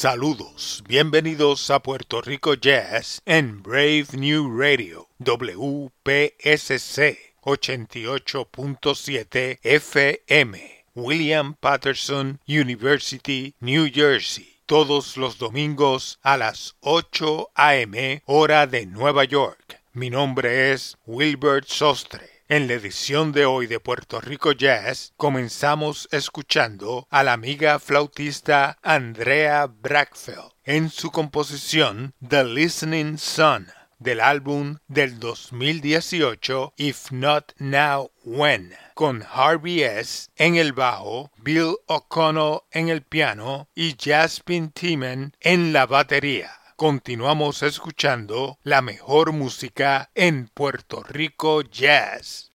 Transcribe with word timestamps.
Saludos, 0.00 0.82
bienvenidos 0.88 1.68
a 1.68 1.82
Puerto 1.82 2.22
Rico 2.22 2.54
Jazz 2.54 3.20
en 3.26 3.62
Brave 3.62 4.06
New 4.14 4.58
Radio, 4.58 5.10
WPSC 5.18 7.18
88.7 7.42 9.58
FM, 9.62 10.84
William 10.94 11.52
Patterson 11.52 12.40
University, 12.48 13.54
New 13.60 13.90
Jersey, 13.92 14.56
todos 14.64 15.18
los 15.18 15.36
domingos 15.36 16.18
a 16.22 16.38
las 16.38 16.76
8 16.80 17.50
a.m. 17.54 18.22
hora 18.24 18.66
de 18.66 18.86
Nueva 18.86 19.24
York. 19.24 19.82
Mi 19.92 20.08
nombre 20.08 20.72
es 20.72 20.96
Wilbert 21.04 21.68
Sostre. 21.68 22.29
En 22.50 22.66
la 22.66 22.74
edición 22.74 23.30
de 23.30 23.46
hoy 23.46 23.68
de 23.68 23.78
Puerto 23.78 24.20
Rico 24.20 24.50
Jazz 24.50 25.12
comenzamos 25.16 26.08
escuchando 26.10 27.06
a 27.08 27.22
la 27.22 27.32
amiga 27.32 27.78
flautista 27.78 28.76
Andrea 28.82 29.68
Brackfeld 29.68 30.50
en 30.64 30.90
su 30.90 31.12
composición 31.12 32.12
The 32.28 32.42
Listening 32.42 33.18
Sun 33.18 33.68
del 34.00 34.20
álbum 34.20 34.78
del 34.88 35.20
2018 35.20 36.74
If 36.76 37.12
Not 37.12 37.52
Now 37.58 38.10
When 38.24 38.74
con 38.94 39.24
Harvey 39.32 39.84
S. 39.84 40.28
en 40.34 40.56
el 40.56 40.72
bajo, 40.72 41.30
Bill 41.36 41.76
O'Connell 41.86 42.62
en 42.72 42.88
el 42.88 43.02
piano 43.02 43.68
y 43.76 43.94
Jasmine 43.96 44.72
Timan 44.74 45.36
en 45.38 45.72
la 45.72 45.86
batería 45.86 46.59
continuamos 46.80 47.62
escuchando 47.62 48.58
la 48.62 48.80
mejor 48.80 49.32
música 49.32 50.10
en 50.14 50.48
Puerto 50.48 51.02
Rico 51.02 51.60
Jazz. 51.60 52.49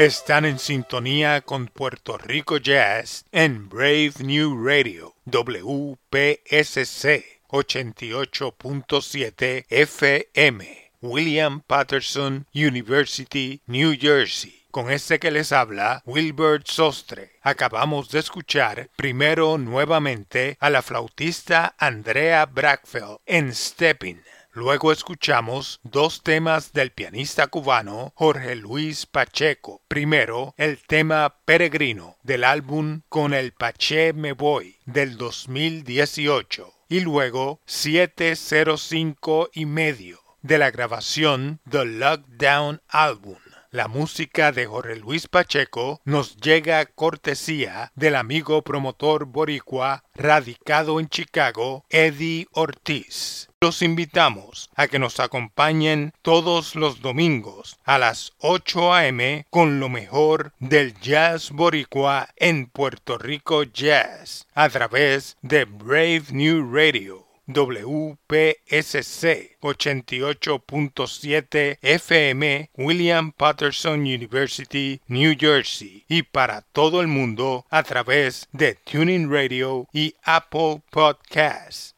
Están 0.00 0.46
en 0.46 0.58
sintonía 0.58 1.42
con 1.42 1.66
Puerto 1.66 2.16
Rico 2.16 2.56
Jazz 2.56 3.26
en 3.32 3.68
Brave 3.68 4.14
New 4.20 4.66
Radio, 4.66 5.14
WPSC 5.26 7.22
88.7 7.50 9.66
FM, 9.68 10.92
William 11.02 11.60
Patterson 11.60 12.46
University, 12.54 13.60
New 13.66 13.94
Jersey. 14.00 14.64
Con 14.70 14.90
este 14.90 15.18
que 15.18 15.30
les 15.30 15.52
habla, 15.52 16.02
Wilbert 16.06 16.66
Sostre. 16.66 17.32
Acabamos 17.42 18.08
de 18.08 18.20
escuchar 18.20 18.88
primero 18.96 19.58
nuevamente 19.58 20.56
a 20.60 20.70
la 20.70 20.80
flautista 20.80 21.74
Andrea 21.76 22.46
Brackfeld 22.46 23.18
en 23.26 23.54
Stepping. 23.54 24.22
Luego 24.52 24.90
escuchamos 24.90 25.78
dos 25.84 26.24
temas 26.24 26.72
del 26.72 26.90
pianista 26.90 27.46
cubano 27.46 28.12
Jorge 28.16 28.56
Luis 28.56 29.06
Pacheco. 29.06 29.80
Primero, 29.86 30.54
el 30.56 30.78
tema 30.78 31.36
Peregrino 31.44 32.16
del 32.24 32.42
álbum 32.42 33.02
Con 33.08 33.32
el 33.32 33.52
Pache 33.52 34.12
Me 34.12 34.32
Voy 34.32 34.76
del 34.86 35.16
2018 35.16 36.74
y 36.88 36.98
luego 36.98 37.60
705 37.66 39.50
y 39.52 39.66
medio 39.66 40.18
de 40.42 40.58
la 40.58 40.72
grabación 40.72 41.60
The 41.70 41.84
Lockdown 41.84 42.82
Album 42.88 43.38
la 43.70 43.86
música 43.86 44.50
de 44.52 44.66
Jorge 44.66 44.96
Luis 44.96 45.28
Pacheco 45.28 46.00
nos 46.04 46.36
llega 46.36 46.86
cortesía 46.86 47.92
del 47.94 48.16
amigo 48.16 48.62
promotor 48.62 49.26
boricua 49.26 50.04
radicado 50.14 50.98
en 50.98 51.08
Chicago, 51.08 51.84
Eddie 51.88 52.48
Ortiz. 52.52 53.48
Los 53.60 53.82
invitamos 53.82 54.70
a 54.74 54.88
que 54.88 54.98
nos 54.98 55.20
acompañen 55.20 56.12
todos 56.22 56.74
los 56.74 57.00
domingos 57.00 57.78
a 57.84 57.98
las 57.98 58.32
8 58.38 58.94
a.m. 58.94 59.46
con 59.50 59.78
lo 59.78 59.88
mejor 59.88 60.52
del 60.58 60.98
jazz 61.00 61.50
boricua 61.50 62.28
en 62.36 62.66
Puerto 62.66 63.18
Rico 63.18 63.62
Jazz 63.62 64.46
a 64.54 64.68
través 64.68 65.36
de 65.42 65.64
Brave 65.64 66.24
New 66.30 66.74
Radio 66.74 67.29
WPSC 67.52 69.56
88.7 69.60 71.78
FM 71.82 72.70
William 72.76 73.32
Patterson 73.32 74.00
University, 74.00 75.00
New 75.08 75.34
Jersey 75.38 76.04
y 76.08 76.22
para 76.22 76.62
todo 76.72 77.00
el 77.00 77.08
mundo 77.08 77.66
a 77.70 77.82
través 77.82 78.46
de 78.52 78.76
Tuning 78.84 79.30
Radio 79.30 79.86
y 79.92 80.14
Apple 80.24 80.82
Podcasts. 80.90 81.94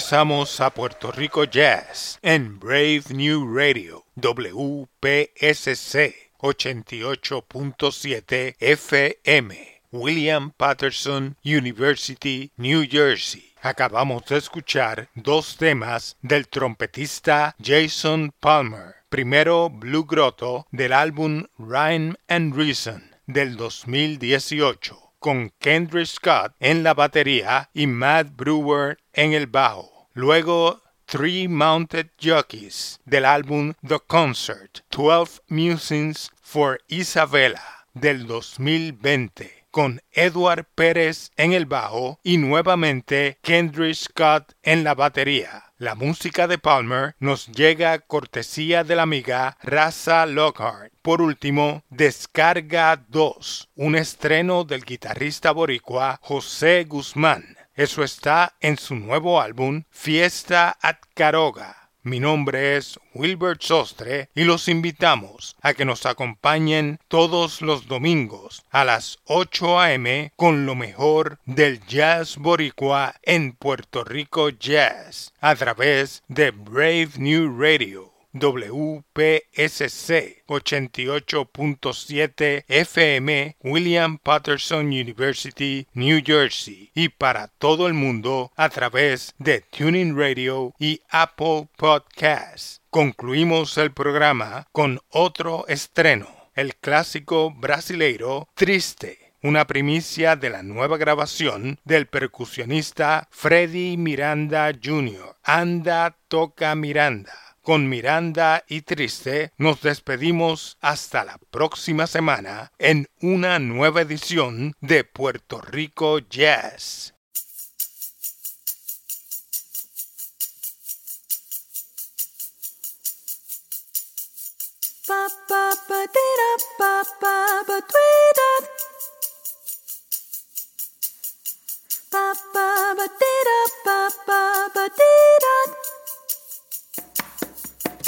Regresamos 0.00 0.62
a 0.62 0.70
Puerto 0.70 1.12
Rico 1.12 1.44
Jazz 1.44 2.18
en 2.22 2.58
Brave 2.58 3.02
New 3.10 3.54
Radio, 3.54 4.06
WPSC 4.16 6.14
88.7 6.38 8.56
FM, 8.58 9.82
William 9.92 10.52
Patterson 10.52 11.36
University, 11.44 12.50
New 12.56 12.86
Jersey. 12.90 13.52
Acabamos 13.60 14.24
de 14.24 14.38
escuchar 14.38 15.10
dos 15.14 15.58
temas 15.58 16.16
del 16.22 16.48
trompetista 16.48 17.54
Jason 17.62 18.32
Palmer. 18.40 18.94
Primero, 19.10 19.68
Blue 19.68 20.06
Grotto 20.06 20.66
del 20.70 20.94
álbum 20.94 21.44
Rhyme 21.58 22.14
and 22.26 22.56
Reason 22.56 23.16
del 23.26 23.58
2018 23.58 25.10
con 25.20 25.52
Kendrick 25.58 26.06
Scott 26.06 26.54
en 26.58 26.82
la 26.82 26.94
batería 26.94 27.68
y 27.74 27.86
Matt 27.86 28.28
Brewer 28.34 28.98
en 29.12 29.32
el 29.32 29.46
bajo. 29.46 30.08
Luego 30.12 30.82
Three 31.06 31.48
Mounted 31.48 32.08
Jockeys 32.22 33.00
del 33.04 33.24
álbum 33.24 33.74
The 33.86 33.98
Concert, 34.06 34.80
12 34.90 35.40
Musings 35.48 36.30
for 36.40 36.80
Isabella 36.88 37.86
del 37.94 38.26
2020 38.26 39.60
con 39.70 40.02
Edward 40.12 40.66
Pérez 40.74 41.30
en 41.36 41.52
el 41.52 41.66
bajo 41.66 42.18
y 42.22 42.38
nuevamente 42.38 43.38
Kendrick 43.42 43.94
Scott 43.94 44.52
en 44.62 44.84
la 44.84 44.94
batería. 44.94 45.64
La 45.78 45.94
música 45.94 46.46
de 46.46 46.58
Palmer 46.58 47.14
nos 47.20 47.46
llega 47.48 48.00
cortesía 48.00 48.84
de 48.84 48.96
la 48.96 49.02
amiga 49.02 49.56
Raza 49.62 50.26
Lockhart. 50.26 50.92
Por 51.00 51.22
último, 51.22 51.84
Descarga 51.88 53.02
2, 53.08 53.70
un 53.76 53.96
estreno 53.96 54.64
del 54.64 54.84
guitarrista 54.84 55.52
boricua 55.52 56.18
José 56.22 56.84
Guzmán. 56.84 57.56
Eso 57.80 58.04
está 58.04 58.56
en 58.60 58.76
su 58.76 58.94
nuevo 58.94 59.40
álbum 59.40 59.84
Fiesta 59.88 60.76
at 60.82 60.98
Caroga. 61.14 61.88
Mi 62.02 62.20
nombre 62.20 62.76
es 62.76 63.00
Wilbert 63.14 63.62
Sostre 63.62 64.28
y 64.34 64.44
los 64.44 64.68
invitamos 64.68 65.56
a 65.62 65.72
que 65.72 65.86
nos 65.86 66.04
acompañen 66.04 67.00
todos 67.08 67.62
los 67.62 67.86
domingos 67.86 68.66
a 68.70 68.84
las 68.84 69.18
8 69.24 69.80
a.m. 69.80 70.30
con 70.36 70.66
lo 70.66 70.74
mejor 70.74 71.38
del 71.46 71.80
jazz 71.86 72.36
boricua 72.36 73.14
en 73.22 73.52
Puerto 73.52 74.04
Rico 74.04 74.50
Jazz 74.50 75.32
a 75.40 75.56
través 75.56 76.22
de 76.28 76.50
Brave 76.50 77.12
New 77.16 77.58
Radio 77.58 78.09
WPSC 78.32 80.44
88.7 80.46 82.64
FM 82.68 83.56
William 83.62 84.18
Patterson 84.18 84.86
University, 84.86 85.88
New 85.94 86.22
Jersey 86.24 86.92
y 86.94 87.08
para 87.08 87.48
todo 87.48 87.88
el 87.88 87.94
mundo 87.94 88.52
a 88.56 88.68
través 88.68 89.34
de 89.38 89.62
Tuning 89.62 90.16
Radio 90.16 90.74
y 90.78 91.00
Apple 91.10 91.66
Podcasts. 91.76 92.82
Concluimos 92.90 93.76
el 93.78 93.90
programa 93.92 94.68
con 94.72 95.00
otro 95.10 95.66
estreno, 95.68 96.28
el 96.54 96.76
clásico 96.76 97.50
brasileiro 97.50 98.48
Triste 98.54 99.18
una 99.42 99.66
primicia 99.66 100.36
de 100.36 100.50
la 100.50 100.62
nueva 100.62 100.98
grabación 100.98 101.78
del 101.84 102.06
percusionista 102.06 103.26
Freddy 103.30 103.96
Miranda 103.96 104.70
Jr. 104.72 105.36
Anda, 105.42 106.16
toca 106.28 106.74
Miranda 106.74 107.49
con 107.62 107.88
Miranda 107.88 108.64
y 108.68 108.82
Triste 108.82 109.52
nos 109.56 109.80
despedimos 109.82 110.78
hasta 110.80 111.24
la 111.24 111.38
próxima 111.50 112.06
semana 112.06 112.72
en 112.78 113.08
una 113.20 113.58
nueva 113.58 114.02
edición 114.02 114.74
de 114.80 115.04
Puerto 115.04 115.60
Rico 115.60 116.18
Jazz. 116.18 117.14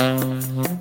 Mm-hmm. 0.02 0.71